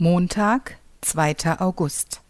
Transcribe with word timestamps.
Montag, 0.00 0.76
2. 1.00 1.58
August. 1.58 2.20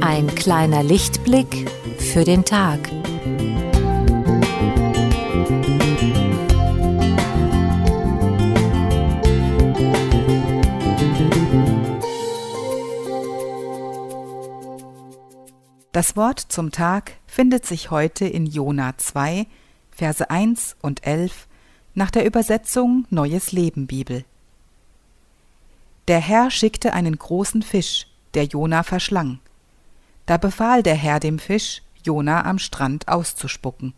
Ein 0.00 0.26
kleiner 0.34 0.82
Lichtblick 0.82 1.70
für 1.98 2.24
den 2.24 2.44
Tag. 2.44 2.80
Das 15.96 16.14
Wort 16.14 16.40
zum 16.40 16.72
Tag 16.72 17.12
findet 17.26 17.64
sich 17.64 17.90
heute 17.90 18.26
in 18.26 18.44
Jona 18.44 18.98
2, 18.98 19.46
Verse 19.92 20.28
1 20.28 20.76
und 20.82 21.06
11 21.06 21.46
nach 21.94 22.10
der 22.10 22.26
Übersetzung 22.26 23.06
Neues 23.08 23.50
Leben 23.50 23.86
Bibel. 23.86 24.26
Der 26.06 26.18
Herr 26.18 26.50
schickte 26.50 26.92
einen 26.92 27.16
großen 27.16 27.62
Fisch, 27.62 28.08
der 28.34 28.44
Jona 28.44 28.82
verschlang. 28.82 29.38
Da 30.26 30.36
befahl 30.36 30.82
der 30.82 30.96
Herr 30.96 31.18
dem 31.18 31.38
Fisch, 31.38 31.80
Jona 32.04 32.44
am 32.44 32.58
Strand 32.58 33.08
auszuspucken. 33.08 33.94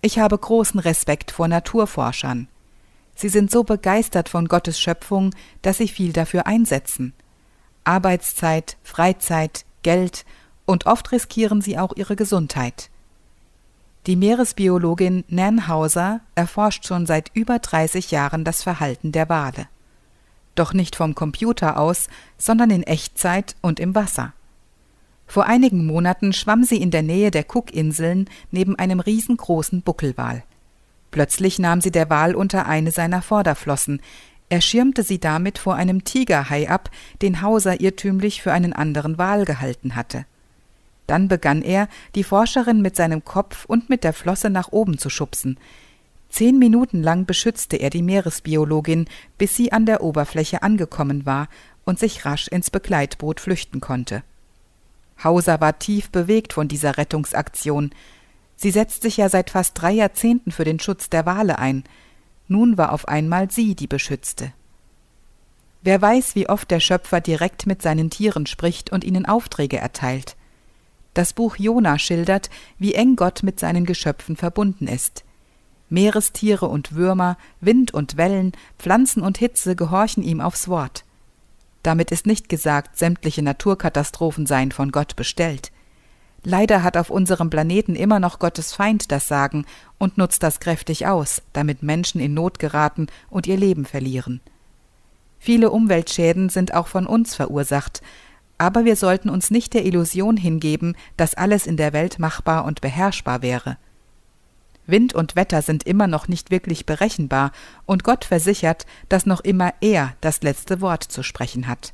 Ich 0.00 0.18
habe 0.18 0.38
großen 0.38 0.80
Respekt 0.80 1.30
vor 1.30 1.48
Naturforschern. 1.48 2.48
Sie 3.14 3.28
sind 3.28 3.50
so 3.50 3.62
begeistert 3.62 4.30
von 4.30 4.48
Gottes 4.48 4.80
Schöpfung, 4.80 5.34
dass 5.60 5.76
sie 5.76 5.88
viel 5.88 6.14
dafür 6.14 6.46
einsetzen. 6.46 7.12
Arbeitszeit, 7.86 8.76
Freizeit, 8.82 9.64
Geld 9.82 10.24
und 10.64 10.86
oft 10.86 11.12
riskieren 11.12 11.60
sie 11.62 11.78
auch 11.78 11.94
ihre 11.96 12.16
Gesundheit. 12.16 12.90
Die 14.06 14.16
Meeresbiologin 14.16 15.24
Nan 15.28 15.68
Hauser 15.68 16.20
erforscht 16.34 16.86
schon 16.86 17.06
seit 17.06 17.30
über 17.34 17.58
30 17.58 18.10
Jahren 18.10 18.44
das 18.44 18.62
Verhalten 18.62 19.12
der 19.12 19.28
Wale. 19.28 19.68
Doch 20.54 20.72
nicht 20.72 20.96
vom 20.96 21.14
Computer 21.14 21.78
aus, 21.78 22.08
sondern 22.38 22.70
in 22.70 22.82
Echtzeit 22.82 23.56
und 23.62 23.80
im 23.80 23.94
Wasser. 23.94 24.32
Vor 25.26 25.46
einigen 25.46 25.86
Monaten 25.86 26.32
schwamm 26.32 26.64
sie 26.64 26.80
in 26.80 26.90
der 26.90 27.02
Nähe 27.02 27.30
der 27.30 27.44
Cookinseln 27.52 28.30
neben 28.50 28.78
einem 28.78 29.00
riesengroßen 29.00 29.82
Buckelwal. 29.82 30.44
Plötzlich 31.10 31.58
nahm 31.58 31.80
sie 31.80 31.90
der 31.90 32.10
Wal 32.10 32.34
unter 32.34 32.66
eine 32.66 32.90
seiner 32.92 33.22
Vorderflossen, 33.22 34.00
er 34.48 34.60
schirmte 34.60 35.02
sie 35.02 35.18
damit 35.18 35.58
vor 35.58 35.74
einem 35.74 36.04
Tigerhai 36.04 36.68
ab, 36.68 36.90
den 37.20 37.42
Hauser 37.42 37.80
irrtümlich 37.80 38.42
für 38.42 38.52
einen 38.52 38.72
anderen 38.72 39.18
Wal 39.18 39.44
gehalten 39.44 39.96
hatte. 39.96 40.24
Dann 41.06 41.28
begann 41.28 41.62
er, 41.62 41.88
die 42.14 42.24
Forscherin 42.24 42.80
mit 42.80 42.96
seinem 42.96 43.24
Kopf 43.24 43.64
und 43.64 43.90
mit 43.90 44.04
der 44.04 44.12
Flosse 44.12 44.50
nach 44.50 44.72
oben 44.72 44.98
zu 44.98 45.10
schubsen. 45.10 45.58
Zehn 46.28 46.58
Minuten 46.58 47.02
lang 47.02 47.26
beschützte 47.26 47.76
er 47.76 47.90
die 47.90 48.02
Meeresbiologin, 48.02 49.06
bis 49.38 49.56
sie 49.56 49.72
an 49.72 49.86
der 49.86 50.02
Oberfläche 50.02 50.62
angekommen 50.62 51.26
war 51.26 51.48
und 51.84 51.98
sich 51.98 52.24
rasch 52.24 52.48
ins 52.48 52.70
Begleitboot 52.70 53.40
flüchten 53.40 53.80
konnte. 53.80 54.22
Hauser 55.22 55.60
war 55.60 55.78
tief 55.78 56.10
bewegt 56.10 56.52
von 56.52 56.68
dieser 56.68 56.98
Rettungsaktion. 56.98 57.90
Sie 58.56 58.70
setzt 58.70 59.02
sich 59.02 59.16
ja 59.16 59.28
seit 59.28 59.50
fast 59.50 59.80
drei 59.80 59.92
Jahrzehnten 59.92 60.50
für 60.50 60.64
den 60.64 60.78
Schutz 60.78 61.10
der 61.10 61.26
Wale 61.26 61.58
ein– 61.58 61.82
nun 62.48 62.78
war 62.78 62.92
auf 62.92 63.08
einmal 63.08 63.50
sie 63.50 63.74
die 63.74 63.86
Beschützte. 63.86 64.52
Wer 65.82 66.02
weiß, 66.02 66.34
wie 66.34 66.48
oft 66.48 66.70
der 66.70 66.80
Schöpfer 66.80 67.20
direkt 67.20 67.66
mit 67.66 67.80
seinen 67.82 68.10
Tieren 68.10 68.46
spricht 68.46 68.90
und 68.90 69.04
ihnen 69.04 69.26
Aufträge 69.26 69.78
erteilt. 69.78 70.36
Das 71.14 71.32
Buch 71.32 71.56
Jona 71.56 71.98
schildert, 71.98 72.50
wie 72.78 72.94
eng 72.94 73.16
Gott 73.16 73.42
mit 73.42 73.60
seinen 73.60 73.86
Geschöpfen 73.86 74.36
verbunden 74.36 74.88
ist. 74.88 75.24
Meerestiere 75.88 76.66
und 76.66 76.94
Würmer, 76.94 77.38
Wind 77.60 77.94
und 77.94 78.16
Wellen, 78.16 78.52
Pflanzen 78.78 79.22
und 79.22 79.38
Hitze 79.38 79.76
gehorchen 79.76 80.22
ihm 80.22 80.40
aufs 80.40 80.68
Wort. 80.68 81.04
Damit 81.82 82.10
ist 82.10 82.26
nicht 82.26 82.48
gesagt, 82.48 82.98
sämtliche 82.98 83.42
Naturkatastrophen 83.42 84.46
seien 84.46 84.72
von 84.72 84.90
Gott 84.90 85.14
bestellt. 85.14 85.70
Leider 86.48 86.84
hat 86.84 86.96
auf 86.96 87.10
unserem 87.10 87.50
Planeten 87.50 87.96
immer 87.96 88.20
noch 88.20 88.38
Gottes 88.38 88.72
Feind 88.72 89.10
das 89.10 89.26
Sagen 89.26 89.66
und 89.98 90.16
nutzt 90.16 90.44
das 90.44 90.60
kräftig 90.60 91.08
aus, 91.08 91.42
damit 91.52 91.82
Menschen 91.82 92.20
in 92.20 92.34
Not 92.34 92.60
geraten 92.60 93.08
und 93.28 93.48
ihr 93.48 93.56
Leben 93.56 93.84
verlieren. 93.84 94.40
Viele 95.40 95.70
Umweltschäden 95.70 96.48
sind 96.48 96.72
auch 96.72 96.86
von 96.86 97.08
uns 97.08 97.34
verursacht, 97.34 98.00
aber 98.58 98.84
wir 98.84 98.94
sollten 98.94 99.28
uns 99.28 99.50
nicht 99.50 99.74
der 99.74 99.84
Illusion 99.84 100.36
hingeben, 100.36 100.94
dass 101.16 101.34
alles 101.34 101.66
in 101.66 101.76
der 101.76 101.92
Welt 101.92 102.20
machbar 102.20 102.64
und 102.64 102.80
beherrschbar 102.80 103.42
wäre. 103.42 103.76
Wind 104.86 105.14
und 105.16 105.34
Wetter 105.34 105.62
sind 105.62 105.82
immer 105.82 106.06
noch 106.06 106.28
nicht 106.28 106.52
wirklich 106.52 106.86
berechenbar, 106.86 107.50
und 107.86 108.04
Gott 108.04 108.24
versichert, 108.24 108.86
dass 109.08 109.26
noch 109.26 109.40
immer 109.40 109.74
er 109.80 110.14
das 110.20 110.42
letzte 110.42 110.80
Wort 110.80 111.02
zu 111.02 111.24
sprechen 111.24 111.66
hat. 111.66 111.92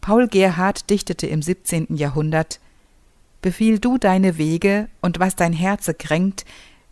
Paul 0.00 0.26
Gerhard 0.26 0.90
dichtete 0.90 1.28
im 1.28 1.40
17. 1.40 1.94
Jahrhundert 1.94 2.58
befiehl 3.42 3.78
du 3.78 3.98
deine 3.98 4.38
Wege, 4.38 4.88
und 5.00 5.18
was 5.18 5.36
dein 5.36 5.52
Herze 5.52 5.94
kränkt, 5.94 6.44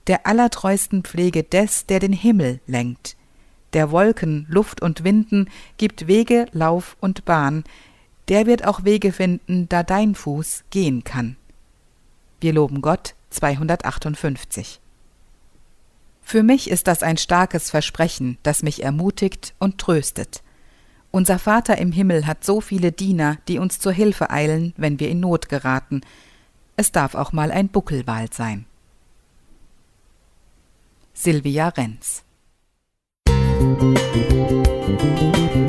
der 0.06 0.26
allertreusten 0.26 1.02
Pflege 1.04 1.42
des, 1.44 1.86
der 1.86 2.00
den 2.00 2.12
Himmel 2.12 2.60
lenkt. 2.66 3.16
Der 3.74 3.90
Wolken, 3.90 4.46
Luft 4.48 4.80
und 4.80 5.04
Winden 5.04 5.50
gibt 5.76 6.06
Wege, 6.06 6.46
Lauf 6.52 6.96
und 7.00 7.24
Bahn, 7.26 7.64
der 8.28 8.46
wird 8.46 8.66
auch 8.66 8.84
Wege 8.84 9.12
finden, 9.12 9.68
da 9.68 9.82
dein 9.82 10.14
Fuß 10.14 10.64
gehen 10.70 11.04
kann. 11.04 11.36
Wir 12.40 12.52
loben 12.52 12.80
Gott 12.80 13.14
258. 13.30 14.80
Für 16.22 16.42
mich 16.42 16.70
ist 16.70 16.86
das 16.86 17.02
ein 17.02 17.16
starkes 17.16 17.70
Versprechen, 17.70 18.38
das 18.42 18.62
mich 18.62 18.82
ermutigt 18.82 19.54
und 19.58 19.78
tröstet. 19.78 20.42
Unser 21.10 21.38
Vater 21.38 21.78
im 21.78 21.90
Himmel 21.90 22.26
hat 22.26 22.44
so 22.44 22.60
viele 22.60 22.92
Diener, 22.92 23.38
die 23.48 23.58
uns 23.58 23.78
zur 23.78 23.92
Hilfe 23.92 24.30
eilen, 24.30 24.74
wenn 24.76 25.00
wir 25.00 25.08
in 25.08 25.20
Not 25.20 25.48
geraten, 25.48 26.02
es 26.78 26.92
darf 26.92 27.16
auch 27.16 27.32
mal 27.32 27.50
ein 27.50 27.68
Buckelwald 27.68 28.32
sein. 28.32 28.64
Silvia 31.12 31.70
Renz 31.70 32.22
Musik 33.28 35.67